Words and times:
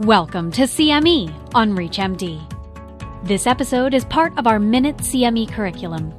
Welcome 0.00 0.50
to 0.52 0.62
CME 0.62 1.52
on 1.54 1.76
ReachMD. 1.76 2.42
This 3.24 3.46
episode 3.46 3.94
is 3.94 4.04
part 4.04 4.36
of 4.36 4.48
our 4.48 4.58
Minute 4.58 4.96
CME 4.96 5.52
curriculum. 5.52 6.12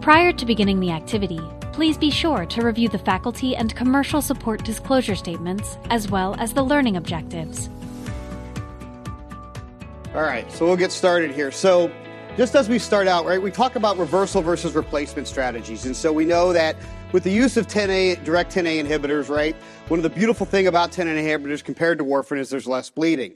Prior 0.00 0.32
to 0.32 0.46
beginning 0.46 0.78
the 0.78 0.92
activity, 0.92 1.40
please 1.72 1.98
be 1.98 2.08
sure 2.08 2.46
to 2.46 2.62
review 2.62 2.88
the 2.88 3.00
faculty 3.00 3.56
and 3.56 3.74
commercial 3.74 4.22
support 4.22 4.62
disclosure 4.62 5.16
statements 5.16 5.76
as 5.90 6.08
well 6.08 6.36
as 6.38 6.52
the 6.52 6.62
learning 6.62 6.96
objectives. 6.96 7.68
All 10.14 10.22
right, 10.22 10.50
so 10.52 10.64
we'll 10.64 10.76
get 10.76 10.92
started 10.92 11.32
here. 11.32 11.50
So, 11.50 11.90
just 12.36 12.54
as 12.54 12.68
we 12.68 12.78
start 12.78 13.08
out, 13.08 13.26
right, 13.26 13.42
we 13.42 13.50
talk 13.50 13.74
about 13.74 13.98
reversal 13.98 14.40
versus 14.40 14.74
replacement 14.76 15.26
strategies. 15.26 15.84
And 15.84 15.96
so 15.96 16.12
we 16.12 16.24
know 16.24 16.52
that 16.52 16.76
with 17.12 17.24
the 17.24 17.30
use 17.30 17.56
of 17.56 17.66
10A, 17.66 18.22
direct 18.24 18.54
10A 18.54 18.84
inhibitors, 18.84 19.28
right, 19.28 19.56
one 19.88 19.98
of 19.98 20.04
the 20.04 20.10
beautiful 20.10 20.46
thing 20.46 20.68
about 20.68 20.92
10A 20.92 21.16
inhibitors 21.16 21.62
compared 21.62 21.98
to 21.98 22.04
warfarin 22.04 22.38
is 22.38 22.50
there's 22.50 22.68
less 22.68 22.88
bleeding. 22.88 23.34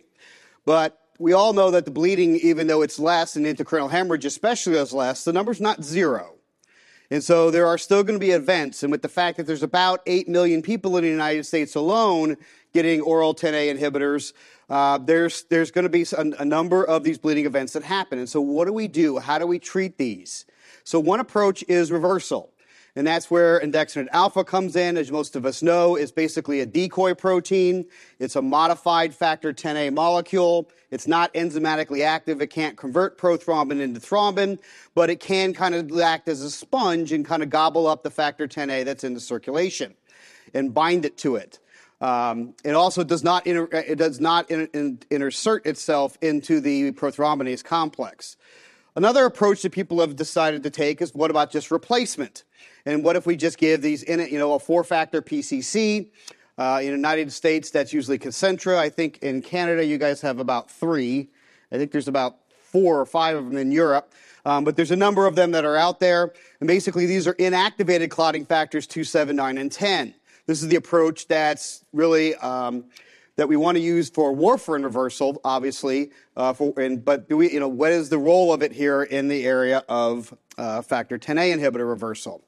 But 0.65 1.01
we 1.19 1.33
all 1.33 1.53
know 1.53 1.71
that 1.73 1.85
the 1.85 1.91
bleeding, 1.91 2.37
even 2.37 2.69
though 2.69 2.83
it's 2.83 2.99
less 2.99 3.35
and 3.37 3.45
intracranial 3.45 3.91
hemorrhage 3.91 4.25
especially 4.25 4.77
is 4.77 4.93
less, 4.93 5.25
the 5.25 5.33
number's 5.33 5.61
not 5.61 5.83
zero. 5.83 6.35
And 7.11 7.23
so 7.23 7.51
there 7.51 7.67
are 7.67 7.77
still 7.77 8.03
going 8.03 8.19
to 8.19 8.25
be 8.25 8.31
events. 8.31 8.83
And 8.83 8.91
with 8.91 9.03
the 9.03 9.09
fact 9.09 9.37
that 9.37 9.47
there's 9.47 9.63
about 9.63 10.01
8 10.07 10.29
million 10.29 10.63
people 10.63 10.97
in 10.97 11.05
the 11.05 11.11
United 11.11 11.45
States 11.45 11.75
alone 11.75 12.37
getting 12.73 13.01
oral 13.03 13.35
10A 13.35 13.77
inhibitors, 13.77 14.33
uh, 14.71 14.99
there's, 14.99 15.45
there's 15.45 15.71
going 15.71 15.83
to 15.83 15.91
be 15.91 16.07
a, 16.17 16.43
a 16.43 16.45
number 16.45 16.85
of 16.85 17.05
these 17.05 17.19
bleeding 17.19 17.45
events 17.45 17.75
that 17.75 17.83
happen. 17.83 18.19
And 18.19 18.29
so 18.29 18.41
what 18.41 18.67
do 18.67 18.73
we 18.73 18.89
do? 18.89 19.19
How 19.19 19.39
do 19.39 19.47
we 19.47 19.59
treat 19.59 19.99
these? 19.99 20.47
So 20.85 20.99
one 20.99 21.21
approach 21.21 21.63
is 21.69 21.93
reversal. 21.93 22.54
And 22.97 23.07
that's 23.07 23.29
where 23.29 23.61
andexanet 23.61 24.09
alfa 24.13 24.45
comes 24.45 24.77
in. 24.77 24.97
As 24.97 25.11
most 25.11 25.35
of 25.35 25.45
us 25.45 25.63
know, 25.63 25.97
it's 25.97 26.13
basically 26.13 26.61
a 26.61 26.67
decoy 26.67 27.15
protein. 27.15 27.87
It's 28.21 28.37
a 28.37 28.43
modified 28.43 29.15
factor 29.15 29.53
10A 29.53 29.93
molecule. 29.93 30.71
It's 30.93 31.09
not 31.09 31.35
enzymatically 31.35 32.05
active. 32.05 32.41
It 32.41 32.49
can't 32.49 32.77
convert 32.77 33.19
prothrombin 33.19 33.81
into 33.81 33.99
thrombin, 33.99 34.61
but 34.95 35.11
it 35.11 35.19
can 35.19 35.55
kind 35.55 35.75
of 35.75 35.99
act 35.99 36.29
as 36.29 36.41
a 36.43 36.51
sponge 36.51 37.11
and 37.11 37.25
kind 37.25 37.43
of 37.43 37.51
gobble 37.51 37.89
up 37.89 38.05
the 38.05 38.11
factor 38.11 38.47
10A 38.47 38.85
that's 38.85 39.03
in 39.03 39.15
the 39.15 39.21
circulation 39.21 39.95
and 40.53 40.73
bind 40.73 41.05
it 41.05 41.17
to 41.19 41.35
it. 41.35 41.59
Um, 42.01 42.55
it 42.65 42.73
also 42.73 43.03
does 43.03 43.25
not, 43.25 43.47
inter- 43.47 43.69
it 43.73 43.97
does 43.97 44.21
not 44.21 44.51
in, 44.51 44.69
in, 44.75 45.01
insert 45.11 45.67
itself 45.67 46.17
into 46.21 46.61
the 46.61 46.93
prothrombinase 46.93 47.65
complex. 47.65 48.37
Another 48.97 49.25
approach 49.25 49.63
that 49.63 49.73
people 49.73 50.01
have 50.01 50.15
decided 50.15 50.63
to 50.63 50.71
take 50.71 51.03
is 51.03 51.15
what 51.15 51.31
about 51.31 51.51
just 51.51 51.73
replacement? 51.73 52.45
And 52.87 53.03
what 53.03 53.17
if 53.17 53.27
we 53.27 53.35
just 53.35 53.59
give 53.59 53.83
these, 53.83 54.05
in 54.05 54.21
it, 54.21 54.31
you 54.31 54.39
know, 54.39 54.55
a 54.55 54.59
four-factor 54.59 55.21
PCC? 55.21 56.11
Uh, 56.57 56.79
in 56.81 56.87
the 56.87 56.93
United 56.93 57.33
States, 57.33 57.71
that's 57.71 57.93
usually 57.93 58.21
Kcentra. 58.21 58.79
I 58.79 58.89
think 58.89 59.19
in 59.19 59.43
Canada, 59.43 59.85
you 59.85 59.99
guys 59.99 60.21
have 60.21 60.39
about 60.39 60.71
three. 60.71 61.29
I 61.73 61.79
think 61.79 61.91
there's 61.91 62.07
about 62.07 62.37
four 62.49 63.01
or 63.01 63.07
five 63.07 63.37
of 63.37 63.47
them 63.47 63.57
in 63.57 63.73
Europe. 63.73 64.13
Um, 64.45 64.63
but 64.63 64.77
there's 64.77 64.93
a 64.93 64.97
number 64.97 65.27
of 65.27 65.35
them 65.35 65.51
that 65.53 65.65
are 65.65 65.77
out 65.77 65.99
there. 65.99 66.33
And 66.61 66.69
basically, 66.69 67.07
these 67.07 67.27
are 67.27 67.35
inactivated 67.35 68.11
clotting 68.11 68.45
factors 68.45 68.87
2, 68.87 69.03
7, 69.03 69.35
9, 69.35 69.59
and 69.59 69.73
10. 69.73 70.15
This 70.47 70.63
is 70.63 70.69
the 70.69 70.77
approach 70.77 71.27
that's 71.27 71.85
really 71.93 72.37
um, 72.37 72.85
that 73.37 73.49
we 73.49 73.57
want 73.57 73.77
to 73.77 73.83
use 73.83 74.11
for 74.11 74.35
warfarin 74.35 74.85
reversal, 74.85 75.41
obviously. 75.45 76.11
Uh, 76.37 76.53
for, 76.53 76.73
and, 76.79 77.05
but 77.05 77.29
do 77.29 77.37
we, 77.37 77.51
you 77.53 77.61
know, 77.61 77.69
what 77.69 77.91
is 77.91 78.09
the 78.09 78.19
role 78.19 78.53
of 78.53 78.63
it 78.63 78.73
here 78.73 79.03
in 79.03 79.29
the 79.29 79.45
area 79.47 79.83
of 79.89 80.37
uh, 80.57 80.83
factor 80.83 81.19
10A 81.19 81.59
inhibitor 81.59 81.89
reversal? 81.89 82.45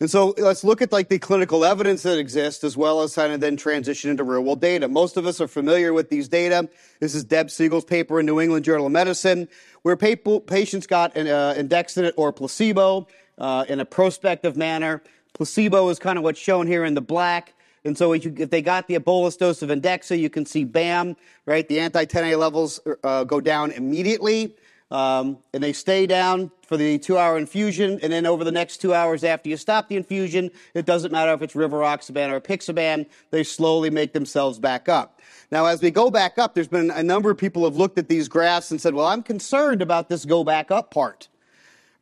And 0.00 0.10
so 0.10 0.34
let's 0.36 0.64
look 0.64 0.82
at 0.82 0.90
like 0.90 1.08
the 1.08 1.20
clinical 1.20 1.64
evidence 1.64 2.02
that 2.02 2.18
exists 2.18 2.64
as 2.64 2.76
well 2.76 3.02
as 3.02 3.14
kind 3.14 3.32
of 3.32 3.38
then 3.38 3.56
transition 3.56 4.10
into 4.10 4.24
real 4.24 4.42
world 4.42 4.60
data. 4.60 4.88
Most 4.88 5.16
of 5.16 5.26
us 5.26 5.40
are 5.40 5.46
familiar 5.46 5.92
with 5.92 6.10
these 6.10 6.28
data. 6.28 6.68
This 6.98 7.14
is 7.14 7.22
Deb 7.22 7.52
Siegel's 7.52 7.84
paper 7.84 8.18
in 8.18 8.26
New 8.26 8.40
England 8.40 8.64
Journal 8.64 8.86
of 8.86 8.92
Medicine 8.92 9.48
where 9.82 9.96
patients 9.96 10.88
got 10.88 11.16
an 11.16 11.28
uh, 11.28 11.54
andexanet 11.56 12.14
or 12.16 12.32
placebo 12.32 13.06
uh, 13.38 13.64
in 13.68 13.78
a 13.78 13.84
prospective 13.84 14.56
manner. 14.56 15.02
Placebo 15.34 15.88
is 15.88 16.00
kind 16.00 16.18
of 16.18 16.24
what's 16.24 16.40
shown 16.40 16.66
here 16.66 16.84
in 16.84 16.94
the 16.94 17.00
black. 17.00 17.54
And 17.84 17.98
so 17.98 18.12
if, 18.12 18.50
they 18.50 18.62
got 18.62 18.86
the 18.86 18.98
bolus 18.98 19.36
dose 19.36 19.62
of 19.62 19.70
Andexxa, 19.70 20.18
you 20.18 20.30
can 20.30 20.46
see 20.46 20.64
BAM, 20.64 21.16
right? 21.46 21.66
The 21.66 21.80
anti-10A 21.80 22.38
levels 22.38 22.80
uh, 23.02 23.24
go 23.24 23.40
down 23.40 23.72
immediately. 23.72 24.54
Um, 24.92 25.38
and 25.54 25.62
they 25.62 25.72
stay 25.72 26.06
down 26.06 26.50
for 26.66 26.76
the 26.76 26.98
two 26.98 27.16
hour 27.16 27.38
infusion. 27.38 27.98
And 28.02 28.12
then 28.12 28.26
over 28.26 28.44
the 28.44 28.52
next 28.52 28.76
two 28.76 28.92
hours 28.92 29.24
after 29.24 29.48
you 29.48 29.56
stop 29.56 29.88
the 29.88 29.96
infusion, 29.96 30.50
it 30.74 30.84
doesn't 30.84 31.10
matter 31.10 31.32
if 31.32 31.40
it's 31.40 31.54
rivaroxaban 31.54 32.30
or 32.30 32.38
apixaban, 32.38 33.06
they 33.30 33.42
slowly 33.42 33.88
make 33.88 34.12
themselves 34.12 34.58
back 34.58 34.90
up. 34.90 35.18
Now, 35.50 35.64
as 35.64 35.80
we 35.80 35.90
go 35.90 36.10
back 36.10 36.36
up, 36.36 36.54
there's 36.54 36.68
been 36.68 36.90
a 36.90 37.02
number 37.02 37.30
of 37.30 37.38
people 37.38 37.64
have 37.64 37.76
looked 37.76 37.96
at 37.96 38.08
these 38.10 38.28
graphs 38.28 38.70
and 38.70 38.78
said, 38.78 38.92
well, 38.92 39.06
I'm 39.06 39.22
concerned 39.22 39.80
about 39.80 40.10
this 40.10 40.26
go 40.26 40.44
back 40.44 40.70
up 40.70 40.90
part. 40.90 41.28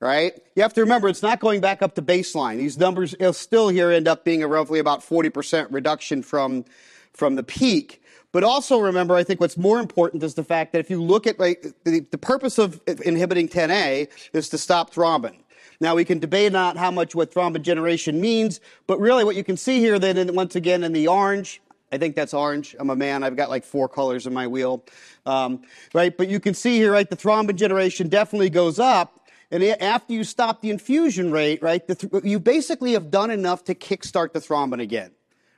Right? 0.01 0.33
You 0.57 0.63
have 0.63 0.73
to 0.75 0.81
remember 0.81 1.09
it's 1.09 1.23
not 1.23 1.41
going 1.41 1.61
back 1.61 1.83
up 1.83 1.95
to 1.97 2.03
baseline. 2.03 2.57
These 2.57 2.79
numbers 2.79 3.15
still 3.37 3.69
here 3.69 3.91
end 3.91 4.09
up 4.09 4.25
being 4.25 4.43
a 4.43 4.49
roughly 4.49 4.79
about 4.79 5.01
40% 5.01 5.67
reduction 5.71 6.23
from, 6.23 6.65
from 7.13 7.37
the 7.37 7.43
peak. 7.43 8.03
But 8.33 8.45
also 8.45 8.79
remember, 8.79 9.15
I 9.15 9.25
think 9.25 9.41
what's 9.41 9.59
more 9.59 9.79
important 9.79 10.23
is 10.23 10.35
the 10.35 10.45
fact 10.45 10.73
that 10.73 10.79
if 10.79 10.89
you 10.89 11.03
look 11.03 11.27
at 11.27 11.39
like, 11.39 11.67
the, 11.85 12.01
the 12.01 12.19
purpose 12.19 12.59
of 12.59 12.81
inhibiting 12.87 13.49
10A 13.49 14.09
is 14.33 14.49
to 14.51 14.59
stop 14.59 14.95
thrombin. 14.95 15.37
Now 15.81 15.95
we 15.95 16.05
can 16.05 16.19
debate 16.19 16.55
on 16.55 16.77
how 16.77 16.91
much 16.91 17.15
what 17.15 17.33
thrombin 17.33 17.63
generation 17.63 18.21
means, 18.21 18.61
but 18.87 19.01
really 19.01 19.25
what 19.25 19.37
you 19.37 19.45
can 19.45 19.57
see 19.57 19.81
here 19.81 19.99
then 19.99 20.35
once 20.35 20.55
again 20.55 20.85
in 20.85 20.93
the 20.93 21.09
orange, 21.09 21.61
I 21.93 21.99
think 21.99 22.15
that's 22.15 22.35
orange. 22.35 22.77
I'm 22.79 22.91
a 22.91 22.97
man. 22.97 23.25
I've 23.25 23.35
got 23.35 23.51
like 23.51 23.65
four 23.65 23.89
colors 23.89 24.27
in 24.27 24.33
my 24.33 24.47
wheel, 24.47 24.85
um, 25.27 25.63
right? 25.93 26.17
But 26.17 26.29
you 26.29 26.39
can 26.39 26.55
see 26.55 26.77
here, 26.77 26.93
right? 26.93 27.09
The 27.09 27.17
thrombin 27.17 27.57
generation 27.57 28.09
definitely 28.09 28.51
goes 28.51 28.79
up, 28.79 29.20
and 29.51 29.65
after 29.65 30.13
you 30.13 30.25
stop 30.25 30.61
the 30.61 30.71
infusion 30.71 31.33
rate, 31.33 31.63
right? 31.63 31.87
Th- 31.87 32.23
you 32.25 32.39
basically 32.39 32.93
have 32.93 33.11
done 33.11 33.31
enough 33.31 33.65
to 33.65 33.75
kickstart 33.75 34.33
the 34.33 34.41
thrombin 34.41 34.81
again, 34.81 35.11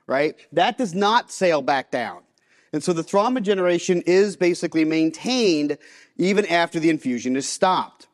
right? 0.06 0.34
That 0.52 0.78
does 0.78 0.94
not 0.94 1.30
sail 1.30 1.60
back 1.60 1.90
down. 1.90 2.22
And 2.72 2.82
so 2.82 2.92
the 2.94 3.04
thrombin 3.04 3.42
generation 3.42 4.02
is 4.06 4.36
basically 4.36 4.84
maintained 4.84 5.76
even 6.16 6.46
after 6.46 6.80
the 6.80 6.88
infusion 6.88 7.36
is 7.36 7.46
stopped. 7.46 8.06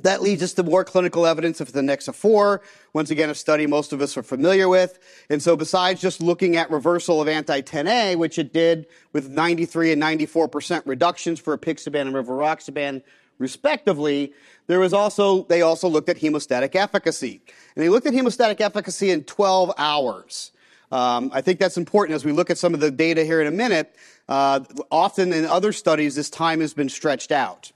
That 0.00 0.22
leads 0.22 0.42
us 0.42 0.52
to 0.54 0.62
more 0.62 0.84
clinical 0.84 1.26
evidence 1.26 1.60
of 1.60 1.72
the 1.72 1.80
ANNEXA-4. 1.80 2.60
Once 2.92 3.10
again, 3.10 3.30
a 3.30 3.34
study 3.34 3.66
most 3.66 3.92
of 3.92 4.00
us 4.00 4.16
are 4.16 4.22
familiar 4.22 4.68
with. 4.68 4.98
And 5.28 5.42
so 5.42 5.56
besides 5.56 6.00
just 6.00 6.20
looking 6.20 6.56
at 6.56 6.70
reversal 6.70 7.20
of 7.20 7.28
anti-10A, 7.28 8.16
which 8.16 8.38
it 8.38 8.52
did 8.52 8.86
with 9.12 9.28
93 9.28 9.92
and 9.92 10.02
94% 10.02 10.82
reductions 10.86 11.38
for 11.38 11.56
apixaban 11.56 12.02
and 12.02 12.14
rivaroxaban, 12.14 13.02
respectively, 13.38 14.32
there 14.66 14.80
was 14.80 14.92
also, 14.92 15.44
they 15.44 15.62
also 15.62 15.88
looked 15.88 16.08
at 16.08 16.16
hemostatic 16.16 16.74
efficacy. 16.74 17.42
And 17.74 17.84
they 17.84 17.88
looked 17.88 18.06
at 18.06 18.12
hemostatic 18.12 18.60
efficacy 18.60 19.10
in 19.10 19.24
12 19.24 19.72
hours. 19.78 20.52
Um, 20.90 21.30
I 21.32 21.40
think 21.40 21.58
that's 21.58 21.76
important 21.78 22.14
as 22.14 22.24
we 22.24 22.32
look 22.32 22.50
at 22.50 22.58
some 22.58 22.74
of 22.74 22.80
the 22.80 22.90
data 22.90 23.24
here 23.24 23.40
in 23.40 23.46
a 23.46 23.52
minute. 23.52 23.94
Uh, 24.28 24.60
often 24.90 25.32
in 25.32 25.46
other 25.46 25.72
studies, 25.72 26.14
this 26.14 26.30
time 26.30 26.60
has 26.60 26.74
been 26.74 26.88
stretched 26.88 27.32
out. 27.32 27.72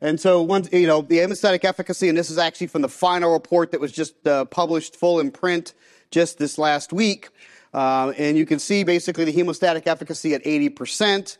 And 0.00 0.18
so, 0.18 0.40
once, 0.40 0.72
you 0.72 0.86
know, 0.86 1.02
the 1.02 1.18
hemostatic 1.18 1.64
efficacy, 1.64 2.08
and 2.08 2.16
this 2.16 2.30
is 2.30 2.38
actually 2.38 2.68
from 2.68 2.80
the 2.82 2.88
final 2.88 3.32
report 3.32 3.72
that 3.72 3.80
was 3.80 3.92
just 3.92 4.26
uh, 4.26 4.46
published 4.46 4.96
full 4.96 5.20
in 5.20 5.30
print 5.30 5.74
just 6.10 6.38
this 6.38 6.56
last 6.56 6.92
week. 6.92 7.28
Uh, 7.74 8.12
and 8.16 8.36
you 8.36 8.46
can 8.46 8.58
see 8.58 8.82
basically 8.82 9.24
the 9.24 9.32
hemostatic 9.32 9.86
efficacy 9.86 10.34
at 10.34 10.42
80%. 10.44 11.36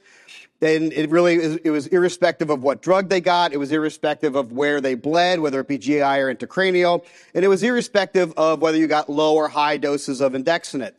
And 0.62 0.92
it 0.92 1.08
really 1.10 1.36
is, 1.36 1.56
it 1.64 1.70
was 1.70 1.86
irrespective 1.86 2.50
of 2.50 2.62
what 2.62 2.82
drug 2.82 3.08
they 3.08 3.20
got. 3.20 3.52
It 3.52 3.56
was 3.56 3.72
irrespective 3.72 4.36
of 4.36 4.52
where 4.52 4.80
they 4.80 4.94
bled, 4.94 5.40
whether 5.40 5.60
it 5.60 5.68
be 5.68 5.78
GI 5.78 6.02
or 6.02 6.34
intracranial. 6.34 7.04
And 7.34 7.44
it 7.44 7.48
was 7.48 7.62
irrespective 7.62 8.34
of 8.36 8.60
whether 8.60 8.76
you 8.76 8.86
got 8.86 9.08
low 9.08 9.34
or 9.34 9.48
high 9.48 9.78
doses 9.78 10.20
of 10.20 10.32
andexanet. 10.32 10.92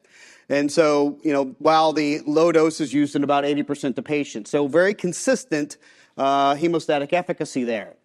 And 0.49 0.71
so, 0.71 1.19
you 1.23 1.31
know, 1.31 1.55
while 1.59 1.93
the 1.93 2.19
low 2.25 2.51
dose 2.51 2.81
is 2.81 2.93
used 2.93 3.15
in 3.15 3.23
about 3.23 3.43
80% 3.43 3.97
of 3.97 4.03
patients. 4.03 4.49
So 4.49 4.67
very 4.67 4.93
consistent 4.93 5.77
uh, 6.17 6.55
hemostatic 6.55 7.13
efficacy 7.13 7.63
there. 7.63 7.95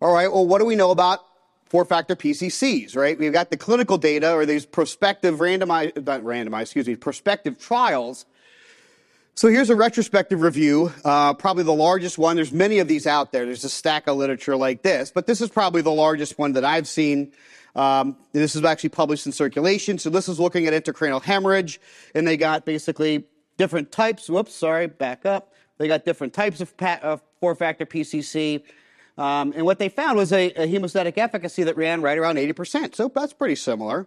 All 0.00 0.12
right, 0.12 0.30
well, 0.30 0.46
what 0.46 0.58
do 0.58 0.64
we 0.64 0.76
know 0.76 0.90
about 0.90 1.20
four-factor 1.66 2.14
PCCs, 2.14 2.96
right? 2.96 3.18
We've 3.18 3.32
got 3.32 3.50
the 3.50 3.56
clinical 3.56 3.96
data 3.96 4.32
or 4.32 4.44
these 4.44 4.66
prospective 4.66 5.38
randomized, 5.38 6.04
not 6.06 6.20
randomized, 6.22 6.62
excuse 6.62 6.86
me, 6.86 6.96
prospective 6.96 7.58
trials. 7.58 8.26
So 9.34 9.48
here's 9.48 9.70
a 9.70 9.76
retrospective 9.76 10.42
review, 10.42 10.92
uh, 11.06 11.32
probably 11.32 11.64
the 11.64 11.72
largest 11.72 12.18
one. 12.18 12.36
There's 12.36 12.52
many 12.52 12.80
of 12.80 12.86
these 12.86 13.06
out 13.06 13.32
there. 13.32 13.46
There's 13.46 13.64
a 13.64 13.70
stack 13.70 14.06
of 14.06 14.18
literature 14.18 14.56
like 14.56 14.82
this, 14.82 15.10
but 15.10 15.26
this 15.26 15.40
is 15.40 15.48
probably 15.48 15.80
the 15.80 15.90
largest 15.90 16.38
one 16.38 16.52
that 16.52 16.66
I've 16.66 16.86
seen. 16.86 17.32
Um, 17.74 18.16
this 18.32 18.54
is 18.54 18.62
actually 18.62 18.90
published 18.90 19.24
in 19.24 19.32
circulation. 19.32 19.98
So 19.98 20.10
this 20.10 20.28
is 20.28 20.38
looking 20.38 20.66
at 20.66 20.74
intracranial 20.74 21.22
hemorrhage, 21.22 21.80
and 22.14 22.28
they 22.28 22.36
got 22.36 22.66
basically 22.66 23.24
different 23.56 23.90
types. 23.90 24.28
Whoops, 24.28 24.54
sorry, 24.54 24.86
back 24.86 25.24
up. 25.24 25.54
They 25.78 25.88
got 25.88 26.04
different 26.04 26.34
types 26.34 26.60
of, 26.60 26.70
of 27.02 27.22
four-factor 27.40 27.86
PCC. 27.86 28.62
Um, 29.16 29.54
and 29.56 29.64
what 29.64 29.78
they 29.78 29.88
found 29.88 30.18
was 30.18 30.30
a, 30.32 30.50
a, 30.50 30.66
hemostatic 30.66 31.16
efficacy 31.16 31.62
that 31.64 31.76
ran 31.78 32.02
right 32.02 32.18
around 32.18 32.36
80%. 32.36 32.94
So 32.94 33.10
that's 33.14 33.32
pretty 33.32 33.56
similar. 33.56 34.06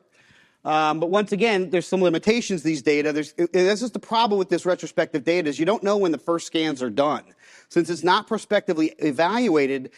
Um, 0.66 1.00
but 1.00 1.12
once 1.12 1.32
again, 1.32 1.70
there's 1.70 1.88
some 1.88 2.02
limitations 2.02 2.64
these 2.64 2.82
data. 2.82 3.14
There's, 3.14 3.34
this 3.34 3.84
is 3.84 3.92
the 3.92 4.00
problem 4.00 4.40
with 4.40 4.50
this 4.50 4.66
retrospective 4.66 5.24
data 5.24 5.48
is 5.48 5.60
you 5.60 5.66
don't 5.66 5.84
know 5.84 5.96
when 5.96 6.12
the 6.12 6.18
first 6.18 6.48
scans 6.48 6.82
are 6.82 6.90
done. 6.90 7.24
Since 7.70 7.90
it's 7.92 8.04
not 8.04 8.26
prospectively 8.26 8.88
evaluated, 8.98 9.92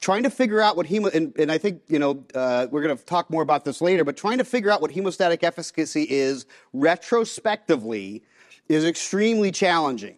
trying 0.00 0.22
to 0.24 0.30
figure 0.30 0.60
out 0.60 0.76
what 0.76 0.86
hemo, 0.86 1.12
and, 1.14 1.34
and 1.38 1.50
I 1.50 1.56
think, 1.56 1.80
you 1.88 1.98
know, 1.98 2.22
uh, 2.34 2.66
we're 2.70 2.82
going 2.82 2.96
to 2.96 3.04
talk 3.06 3.30
more 3.30 3.40
about 3.40 3.64
this 3.64 3.80
later, 3.80 4.04
but 4.04 4.18
trying 4.18 4.36
to 4.36 4.44
figure 4.44 4.70
out 4.70 4.82
what 4.82 4.90
hemostatic 4.90 5.42
efficacy 5.42 6.06
is 6.08 6.44
retrospectively 6.74 8.22
is 8.68 8.84
extremely 8.84 9.50
challenging, 9.50 10.16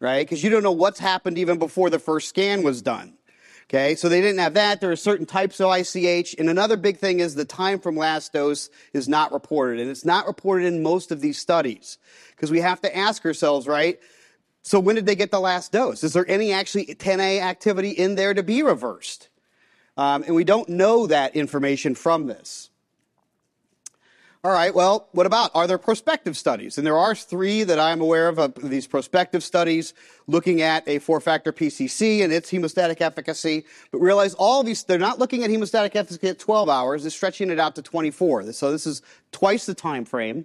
right? 0.00 0.26
Because 0.26 0.42
you 0.42 0.48
don't 0.48 0.62
know 0.62 0.72
what's 0.72 0.98
happened 0.98 1.36
even 1.36 1.58
before 1.58 1.90
the 1.90 1.98
first 1.98 2.30
scan 2.30 2.62
was 2.62 2.80
done. 2.80 3.17
Okay, 3.68 3.96
so 3.96 4.08
they 4.08 4.22
didn't 4.22 4.38
have 4.38 4.54
that. 4.54 4.80
There 4.80 4.90
are 4.90 4.96
certain 4.96 5.26
types 5.26 5.60
of 5.60 5.70
ICH. 5.70 6.34
And 6.38 6.48
another 6.48 6.78
big 6.78 6.96
thing 6.96 7.20
is 7.20 7.34
the 7.34 7.44
time 7.44 7.80
from 7.80 7.98
last 7.98 8.32
dose 8.32 8.70
is 8.94 9.10
not 9.10 9.30
reported. 9.30 9.78
And 9.78 9.90
it's 9.90 10.06
not 10.06 10.26
reported 10.26 10.64
in 10.64 10.82
most 10.82 11.12
of 11.12 11.20
these 11.20 11.36
studies 11.36 11.98
because 12.30 12.50
we 12.50 12.60
have 12.60 12.80
to 12.80 12.96
ask 12.96 13.26
ourselves, 13.26 13.66
right? 13.66 14.00
So 14.62 14.80
when 14.80 14.96
did 14.96 15.04
they 15.04 15.16
get 15.16 15.30
the 15.30 15.40
last 15.40 15.70
dose? 15.70 16.02
Is 16.02 16.14
there 16.14 16.28
any 16.28 16.50
actually 16.50 16.86
10A 16.86 17.42
activity 17.42 17.90
in 17.90 18.14
there 18.14 18.32
to 18.32 18.42
be 18.42 18.62
reversed? 18.62 19.28
Um, 19.98 20.22
and 20.22 20.34
we 20.34 20.44
don't 20.44 20.70
know 20.70 21.06
that 21.06 21.36
information 21.36 21.94
from 21.94 22.26
this. 22.26 22.70
All 24.44 24.52
right, 24.52 24.72
well, 24.72 25.08
what 25.12 25.26
about? 25.26 25.50
Are 25.56 25.66
there 25.66 25.78
prospective 25.78 26.36
studies? 26.36 26.78
And 26.78 26.86
there 26.86 26.96
are 26.96 27.12
three 27.12 27.64
that 27.64 27.80
I'm 27.80 28.00
aware 28.00 28.28
of, 28.28 28.38
of 28.38 28.54
these 28.70 28.86
prospective 28.86 29.42
studies 29.42 29.94
looking 30.28 30.62
at 30.62 30.86
a 30.86 31.00
four 31.00 31.20
factor 31.20 31.52
PCC 31.52 32.22
and 32.22 32.32
its 32.32 32.48
hemostatic 32.48 33.00
efficacy. 33.00 33.64
But 33.90 33.98
realize 33.98 34.34
all 34.34 34.62
these, 34.62 34.84
they're 34.84 34.96
not 34.96 35.18
looking 35.18 35.42
at 35.42 35.50
hemostatic 35.50 35.96
efficacy 35.96 36.28
at 36.28 36.38
12 36.38 36.68
hours, 36.68 37.02
they're 37.02 37.10
stretching 37.10 37.50
it 37.50 37.58
out 37.58 37.74
to 37.74 37.82
24. 37.82 38.52
So 38.52 38.70
this 38.70 38.86
is 38.86 39.02
twice 39.32 39.66
the 39.66 39.74
time 39.74 40.04
frame. 40.04 40.44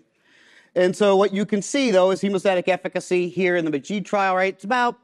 And 0.74 0.96
so 0.96 1.16
what 1.16 1.32
you 1.32 1.46
can 1.46 1.62
see, 1.62 1.92
though, 1.92 2.10
is 2.10 2.20
hemostatic 2.24 2.68
efficacy 2.68 3.30
here 3.30 3.56
in 3.56 3.64
the 3.64 3.70
Majeed 3.70 4.06
trial, 4.06 4.36
right? 4.36 4.56
It's 4.56 4.64
about 4.64 4.98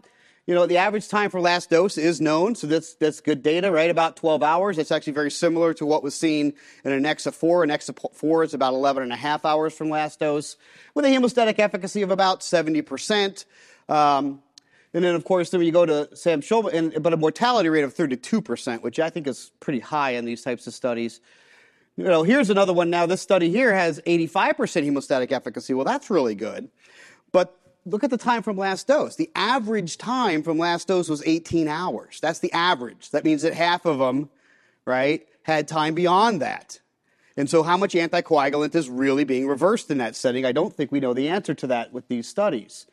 you 0.49 0.55
know, 0.55 0.65
the 0.65 0.77
average 0.77 1.07
time 1.07 1.29
for 1.29 1.39
last 1.39 1.69
dose 1.69 1.95
is 1.95 2.19
known, 2.19 2.55
so 2.55 2.65
that's, 2.65 2.95
that's 2.95 3.21
good 3.21 3.43
data, 3.43 3.71
right? 3.71 3.91
About 3.91 4.15
12 4.15 4.41
hours. 4.41 4.79
It's 4.79 4.91
actually 4.91 5.13
very 5.13 5.29
similar 5.29 5.75
to 5.75 5.85
what 5.85 6.01
was 6.01 6.15
seen 6.15 6.53
in 6.83 6.91
ANNEXA-4. 6.91 7.65
An 7.65 7.69
EXA4 7.69 8.45
is 8.45 8.55
about 8.55 8.73
11 8.73 9.03
and 9.03 9.13
a 9.13 9.15
half 9.15 9.45
hours 9.45 9.75
from 9.75 9.91
last 9.91 10.19
dose, 10.19 10.57
with 10.95 11.05
a 11.05 11.07
hemostatic 11.07 11.59
efficacy 11.59 12.01
of 12.01 12.09
about 12.09 12.39
70%. 12.39 13.45
Um, 13.89 14.41
and 14.91 15.03
then, 15.03 15.13
of 15.13 15.23
course, 15.23 15.51
then 15.51 15.59
when 15.59 15.67
you 15.67 15.71
go 15.71 15.85
to 15.85 16.15
Sam 16.15 16.41
Schulman, 16.41 16.73
and, 16.73 17.03
but 17.03 17.13
a 17.13 17.17
mortality 17.17 17.69
rate 17.69 17.83
of 17.83 17.93
32%, 17.93 18.81
which 18.81 18.99
I 18.99 19.11
think 19.11 19.27
is 19.27 19.51
pretty 19.59 19.81
high 19.81 20.13
in 20.13 20.25
these 20.25 20.41
types 20.41 20.65
of 20.65 20.73
studies. 20.73 21.21
You 21.95 22.05
know, 22.05 22.23
here's 22.23 22.49
another 22.49 22.73
one 22.73 22.89
now. 22.89 23.05
This 23.05 23.21
study 23.21 23.51
here 23.51 23.71
has 23.71 23.99
85% 23.99 24.55
hemostatic 24.55 25.31
efficacy. 25.31 25.75
Well, 25.75 25.85
that's 25.85 26.09
really 26.09 26.33
good. 26.33 26.71
But 27.31 27.55
look 27.85 28.03
at 28.03 28.09
the 28.09 28.17
time 28.17 28.43
from 28.43 28.57
last 28.57 28.87
dose. 28.87 29.15
The 29.15 29.29
average 29.35 29.97
time 29.97 30.43
from 30.43 30.57
last 30.57 30.87
dose 30.87 31.09
was 31.09 31.23
18 31.25 31.67
hours. 31.67 32.19
That's 32.21 32.39
the 32.39 32.51
average. 32.53 33.11
That 33.11 33.25
means 33.25 33.41
that 33.41 33.53
half 33.53 33.85
of 33.85 33.99
them, 33.99 34.29
right, 34.85 35.27
had 35.43 35.67
time 35.67 35.95
beyond 35.95 36.41
that. 36.41 36.79
And 37.37 37.49
so, 37.49 37.63
how 37.63 37.77
much 37.77 37.93
anticoagulant 37.93 38.75
is 38.75 38.89
really 38.89 39.23
being 39.23 39.47
reversed 39.47 39.89
in 39.89 39.97
that 39.99 40.15
setting? 40.15 40.45
I 40.45 40.51
don't 40.51 40.75
think 40.75 40.91
we 40.91 40.99
know 40.99 41.13
the 41.13 41.29
answer 41.29 41.53
to 41.53 41.67
that 41.67 41.93
with 41.93 42.07
these 42.09 42.27
studies. 42.27 42.85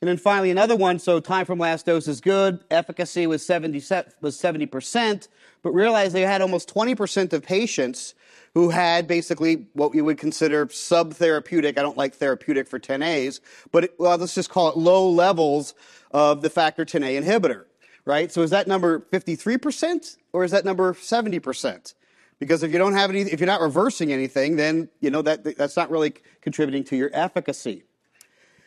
And 0.00 0.08
then 0.08 0.16
finally, 0.16 0.50
another 0.50 0.76
one. 0.76 0.98
So, 0.98 1.18
time 1.20 1.46
from 1.46 1.58
last 1.58 1.86
dose 1.86 2.06
is 2.06 2.20
good. 2.20 2.60
Efficacy 2.70 3.26
was 3.26 3.44
70 3.44 3.78
was 4.20 4.40
70%, 4.40 5.28
but 5.62 5.70
realize 5.70 6.12
they 6.12 6.22
had 6.22 6.42
almost 6.42 6.72
20% 6.72 7.32
of 7.32 7.42
patients 7.42 8.14
who 8.58 8.70
had 8.70 9.06
basically 9.06 9.66
what 9.74 9.94
we 9.94 10.02
would 10.02 10.18
consider 10.18 10.66
subtherapeutic. 10.66 11.78
I 11.78 11.82
don't 11.82 11.96
like 11.96 12.16
therapeutic 12.16 12.66
for 12.66 12.80
10As, 12.80 13.38
but 13.70 13.84
it, 13.84 13.94
well, 14.00 14.18
let's 14.18 14.34
just 14.34 14.50
call 14.50 14.68
it 14.68 14.76
low 14.76 15.08
levels 15.08 15.76
of 16.10 16.42
the 16.42 16.50
factor 16.50 16.84
10A 16.84 17.22
inhibitor, 17.22 17.66
right? 18.04 18.32
So 18.32 18.42
is 18.42 18.50
that 18.50 18.66
number 18.66 19.06
53% 19.12 20.16
or 20.32 20.42
is 20.42 20.50
that 20.50 20.64
number 20.64 20.92
70%? 20.92 21.94
Because 22.40 22.64
if 22.64 22.72
you 22.72 22.78
don't 22.78 22.94
have 22.94 23.10
any, 23.10 23.20
if 23.20 23.38
you're 23.38 23.46
not 23.46 23.60
reversing 23.60 24.12
anything, 24.12 24.56
then 24.56 24.88
you 24.98 25.10
know 25.10 25.22
that 25.22 25.56
that's 25.56 25.76
not 25.76 25.88
really 25.88 26.14
contributing 26.40 26.82
to 26.86 26.96
your 26.96 27.10
efficacy. 27.12 27.84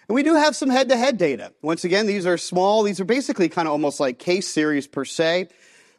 And 0.07 0.15
we 0.15 0.23
do 0.23 0.35
have 0.35 0.55
some 0.55 0.69
head-to-head 0.69 1.17
data. 1.17 1.51
Once 1.61 1.83
again, 1.83 2.07
these 2.07 2.25
are 2.25 2.37
small. 2.37 2.83
These 2.83 3.01
are 3.01 3.05
basically 3.05 3.49
kind 3.49 3.67
of 3.67 3.73
almost 3.73 3.99
like 3.99 4.19
case 4.19 4.47
series 4.47 4.87
per 4.87 5.03
se. 5.03 5.49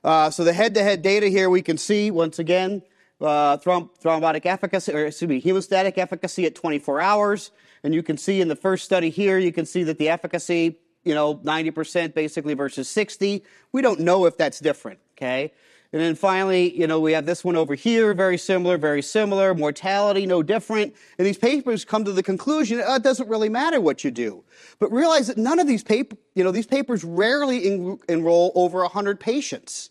Uh, 0.03 0.31
so 0.31 0.45
the 0.45 0.55
head-to-head 0.55 1.03
data 1.03 1.27
here 1.27 1.51
we 1.51 1.61
can 1.61 1.77
see 1.77 2.11
once 2.11 2.39
again 2.39 2.81
uh, 3.23 3.57
thromb- 3.59 3.91
thrombotic 4.03 4.47
efficacy, 4.47 4.93
or 4.93 5.07
excuse 5.07 5.29
me, 5.29 5.41
hemostatic 5.41 5.99
efficacy 5.99 6.45
at 6.45 6.55
24 6.55 7.01
hours. 7.01 7.51
And 7.85 7.95
you 7.95 8.03
can 8.03 8.17
see 8.17 8.41
in 8.41 8.49
the 8.49 8.57
first 8.57 8.85
study 8.85 9.11
here, 9.11 9.39
you 9.39 9.53
can 9.53 9.67
see 9.67 9.83
that 9.85 9.99
the 9.99 10.09
efficacy, 10.09 10.79
you 11.05 11.15
know, 11.15 11.37
90% 11.37 12.15
basically 12.15 12.55
versus 12.55 12.89
60. 12.89 13.45
We 13.73 13.83
don't 13.83 14.01
know 14.01 14.27
if 14.27 14.37
that's 14.37 14.61
different, 14.61 15.01
okay? 15.17 15.53
And 15.93 16.01
then 16.01 16.15
finally, 16.15 16.75
you 16.79 16.87
know, 16.87 17.01
we 17.01 17.13
have 17.13 17.27
this 17.27 17.45
one 17.45 17.55
over 17.55 17.75
here, 17.75 18.15
very 18.15 18.39
similar, 18.39 18.79
very 18.79 19.03
similar. 19.03 19.55
Mortality, 19.55 20.25
no 20.25 20.43
different. 20.43 20.95
And 21.19 21.27
these 21.27 21.37
papers 21.37 21.85
come 21.85 22.05
to 22.05 22.13
the 22.13 22.23
conclusion 22.23 22.83
oh, 22.85 22.95
it 22.95 23.03
doesn't 23.03 23.29
really 23.29 23.51
matter 23.51 23.79
what 23.79 24.03
you 24.03 24.11
do. 24.11 24.43
But 24.79 24.91
realize 24.91 25.27
that 25.27 25.37
none 25.37 25.59
of 25.59 25.67
these 25.67 25.83
papers, 25.83 26.19
you 26.35 26.45
know, 26.45 26.51
these 26.51 26.67
papers 26.67 27.05
rarely 27.05 27.67
en- 27.71 27.99
enroll 28.09 28.53
over 28.55 28.81
100 28.81 29.21
patients. 29.21 29.91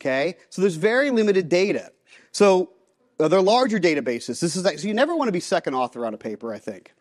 Okay? 0.00 0.36
So 0.50 0.62
there's 0.62 0.76
very 0.76 1.10
limited 1.10 1.48
data. 1.48 1.90
So 2.32 2.70
uh, 3.20 3.28
they're 3.28 3.42
larger 3.42 3.78
databases. 3.78 4.40
This 4.40 4.56
is 4.56 4.62
so 4.62 4.88
you 4.88 4.94
never 4.94 5.14
want 5.14 5.28
to 5.28 5.32
be 5.32 5.40
second 5.40 5.74
author 5.74 6.04
on 6.06 6.14
a 6.14 6.18
paper, 6.18 6.52
I 6.52 6.58
think, 6.58 6.92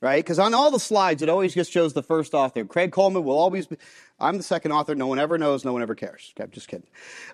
right? 0.00 0.22
Because 0.22 0.38
on 0.38 0.52
all 0.52 0.70
the 0.70 0.80
slides, 0.80 1.22
it 1.22 1.28
always 1.28 1.54
just 1.54 1.70
shows 1.70 1.92
the 1.92 2.02
first 2.02 2.34
author. 2.34 2.64
Craig 2.64 2.92
Coleman 2.92 3.24
will 3.24 3.38
always 3.38 3.66
be. 3.66 3.76
I'm 4.18 4.36
the 4.36 4.42
second 4.42 4.72
author. 4.72 4.94
No 4.94 5.06
one 5.06 5.18
ever 5.18 5.38
knows. 5.38 5.64
No 5.64 5.72
one 5.72 5.80
ever 5.80 5.94
cares. 5.94 6.32
Okay, 6.34 6.44
I'm 6.44 6.50
just 6.50 6.68
kidding. 6.68 6.86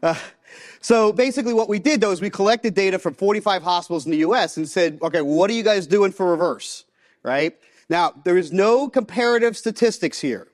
Uh, 0.02 0.14
so 0.80 1.12
basically, 1.12 1.54
what 1.54 1.68
we 1.68 1.78
did 1.78 2.00
though 2.00 2.12
is 2.12 2.20
we 2.20 2.30
collected 2.30 2.74
data 2.74 2.98
from 2.98 3.14
45 3.14 3.62
hospitals 3.62 4.04
in 4.04 4.12
the 4.12 4.18
U.S. 4.18 4.56
and 4.56 4.68
said, 4.68 4.98
okay, 5.02 5.22
what 5.22 5.50
are 5.50 5.54
you 5.54 5.64
guys 5.64 5.86
doing 5.86 6.12
for 6.12 6.30
reverse, 6.30 6.84
right? 7.22 7.58
Now 7.88 8.12
there 8.24 8.36
is 8.36 8.52
no 8.52 8.88
comparative 8.88 9.56
statistics 9.56 10.20
here 10.20 10.48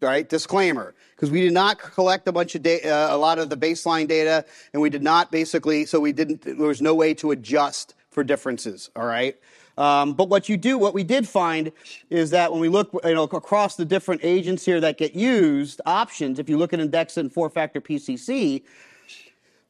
right? 0.00 0.28
Disclaimer, 0.28 0.94
because 1.14 1.30
we 1.30 1.40
did 1.40 1.52
not 1.52 1.78
collect 1.78 2.28
a 2.28 2.32
bunch 2.32 2.54
of 2.54 2.62
data, 2.62 2.88
uh, 2.88 3.14
a 3.14 3.16
lot 3.16 3.38
of 3.38 3.48
the 3.48 3.56
baseline 3.56 4.06
data, 4.06 4.44
and 4.72 4.82
we 4.82 4.90
did 4.90 5.02
not 5.02 5.30
basically, 5.30 5.86
so 5.86 6.00
we 6.00 6.12
didn't, 6.12 6.42
there 6.42 6.56
was 6.56 6.82
no 6.82 6.94
way 6.94 7.14
to 7.14 7.30
adjust 7.30 7.94
for 8.10 8.22
differences, 8.22 8.90
all 8.96 9.06
right? 9.06 9.36
Um, 9.78 10.14
but 10.14 10.28
what 10.28 10.48
you 10.48 10.56
do, 10.56 10.78
what 10.78 10.94
we 10.94 11.04
did 11.04 11.28
find 11.28 11.70
is 12.08 12.30
that 12.30 12.50
when 12.50 12.60
we 12.60 12.68
look 12.68 12.90
you 13.04 13.14
know, 13.14 13.24
across 13.24 13.76
the 13.76 13.84
different 13.84 14.22
agents 14.24 14.64
here 14.64 14.80
that 14.80 14.96
get 14.96 15.14
used, 15.14 15.80
options, 15.84 16.38
if 16.38 16.48
you 16.48 16.56
look 16.56 16.72
at 16.72 16.80
Andexxa 16.80 17.18
and 17.18 17.32
four 17.32 17.50
factor 17.50 17.80
PCC, 17.80 18.62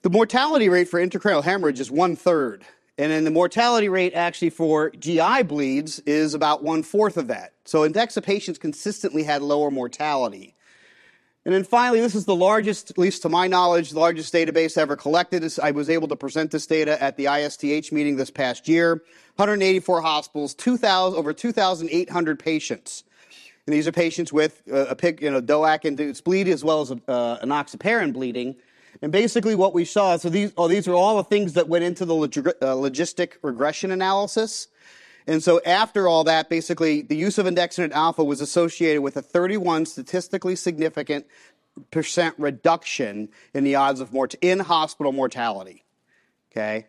the 0.03 0.11
mortality 0.11 0.69
rate 0.69 0.89
for 0.89 1.05
intracranial 1.05 1.43
hemorrhage 1.43 1.81
is 1.81 1.91
one 1.91 2.15
third. 2.15 2.65
And 2.99 3.13
then 3.13 3.25
the 3.25 3.31
mortality 3.31 3.89
rate 3.89 4.15
actually 4.15 4.51
for 4.51 4.91
GI 4.91 5.43
bleeds 5.43 5.99
is 6.01 6.33
about 6.33 6.63
one 6.63 6.83
fourth 6.83 7.17
of 7.17 7.29
that. 7.29 7.53
So 7.65 7.89
Andexxa 7.89 8.23
patients 8.23 8.59
consistently 8.59 9.23
had 9.23 9.43
lower 9.43 9.71
mortality. 9.71 10.55
And 11.45 11.55
then 11.55 11.63
finally, 11.63 12.01
this 12.01 12.17
is 12.17 12.25
the 12.25 12.35
largest, 12.35 12.91
at 12.91 12.99
least 12.99 13.23
to 13.23 13.29
my 13.29 13.47
knowledge, 13.47 13.91
the 13.91 14.01
largest 14.01 14.35
database 14.35 14.77
ever 14.77 14.97
collected. 14.97 15.45
I 15.63 15.71
was 15.71 15.89
able 15.89 16.09
to 16.09 16.17
present 16.17 16.51
this 16.51 16.67
data 16.67 17.01
at 17.01 17.17
the 17.17 17.27
ISTH 17.27 17.93
meeting 17.93 18.17
this 18.17 18.31
past 18.31 18.67
year. 18.67 18.95
184 19.37 20.01
hospitals, 20.01 20.55
2,000, 20.55 21.17
over 21.17 21.33
2,800 21.33 22.39
patients. 22.41 23.05
And 23.67 23.75
these 23.75 23.87
are 23.87 23.93
patients 23.93 24.33
with 24.33 24.63
uh, 24.73 24.87
a 24.87 24.97
pig, 24.97 25.23
you 25.23 25.31
know, 25.31 25.41
DOAC-induced 25.41 26.25
bleed 26.25 26.49
as 26.49 26.65
well 26.65 26.81
as 26.81 26.91
a, 26.91 27.01
uh, 27.07 27.45
enoxaparin 27.45 28.13
bleeding. 28.13 28.57
And 29.03 29.13
basically, 29.13 29.55
what 29.55 29.75
we 29.75 29.85
saw 29.85 30.17
so 30.17 30.29
these, 30.29 30.53
oh, 30.57 30.69
these 30.69 30.89
are 30.89 30.95
all 30.95 31.17
the 31.17 31.25
things 31.25 31.55
that 31.55 31.69
went 31.69 31.85
into 31.85 32.05
the 32.05 32.15
log- 32.15 32.37
uh, 32.37 32.75
logistic 32.75 33.33
regression 33.43 33.91
analysis. 33.91 34.69
And 35.27 35.43
so, 35.43 35.61
after 35.67 36.09
all 36.09 36.25
that, 36.25 36.49
basically, 36.49 37.03
the 37.03 37.17
use 37.17 37.39
of 37.39 37.47
andexanet 37.47 37.93
alfa 37.93 38.25
was 38.25 38.41
associated 38.41 39.03
with 39.03 39.17
a 39.17 39.23
31 39.23 39.87
statistically 39.87 40.57
significant 40.57 41.27
percent 41.91 42.35
reduction 42.39 43.29
in 43.53 43.65
the 43.65 43.75
odds 43.75 44.01
of 44.01 44.13
mort- 44.13 44.35
in 44.41 44.61
hospital 44.61 45.13
mortality. 45.13 45.85
Okay. 46.53 46.87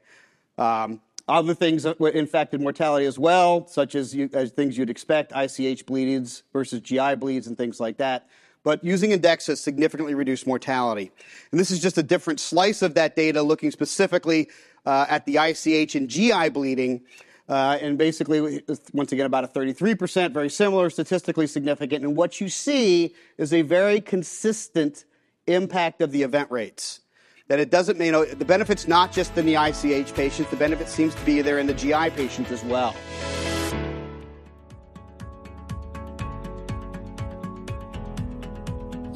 Um, 0.58 1.02
other 1.28 1.54
things 1.54 1.84
that 1.84 2.00
infected 2.00 2.62
mortality 2.62 3.06
as 3.06 3.20
well, 3.20 3.68
such 3.68 3.96
as, 3.96 4.16
you, 4.16 4.30
as 4.32 4.52
things 4.52 4.78
you'd 4.78 4.90
expect, 4.90 5.34
ICH 5.36 5.86
bleeds 5.86 6.44
versus 6.54 6.80
GI 6.80 7.16
bleeds 7.16 7.48
and 7.48 7.58
things 7.58 7.82
like 7.82 7.98
that 7.98 8.30
but 8.64 8.84
using 8.84 9.12
Andexxa 9.12 9.58
significantly 9.58 10.14
reduced 10.14 10.48
mortality. 10.48 11.12
And 11.52 11.60
this 11.60 11.72
is 11.72 11.80
just 11.80 11.98
a 11.98 12.04
different 12.04 12.40
slice 12.40 12.82
of 12.82 12.96
that 12.96 13.16
data 13.16 13.42
looking 13.42 13.72
specifically 13.72 14.50
uh, 14.86 15.06
at 15.10 15.26
the 15.26 15.38
ICH 15.38 15.96
and 15.96 16.10
GI 16.10 16.50
bleeding. 16.50 17.02
Uh, 17.50 17.78
and 17.82 17.98
basically, 17.98 18.62
once 18.94 19.12
again, 19.14 19.26
about 19.26 19.46
a 19.46 19.48
33%, 19.48 20.34
very 20.34 20.50
similar, 20.50 20.90
statistically 20.90 21.48
significant. 21.48 22.04
And 22.04 22.16
what 22.16 22.42
you 22.42 22.50
see 22.50 23.16
is 23.38 23.54
a 23.54 23.62
very 23.62 24.02
consistent 24.02 25.06
impact 25.48 26.02
of 26.02 26.12
the 26.12 26.24
event 26.24 26.52
rates. 26.52 27.02
that 27.48 27.60
it 27.60 27.70
doesn't, 27.70 27.98
you 28.02 28.12
know, 28.12 28.26
the 28.26 28.44
benefit's 28.44 28.90
not 28.90 29.14
just 29.14 29.38
in 29.38 29.46
the 29.46 29.56
ICH 29.56 30.14
patients, 30.14 30.50
the 30.50 30.58
benefit 30.58 30.90
seems 30.90 31.16
to 31.16 31.26
be 31.26 31.42
there 31.42 31.60
in 31.60 31.68
the 31.68 31.74
GI 31.74 32.10
patients 32.10 32.52
as 32.52 32.62
well. 32.66 32.94